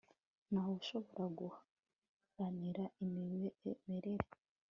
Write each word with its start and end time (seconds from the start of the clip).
ntawe 0.51 0.73
ushobora 0.81 1.23
guharanira 1.39 2.83
imimerere 3.03 4.27